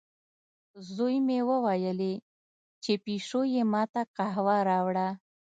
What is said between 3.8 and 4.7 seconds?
ته قهوه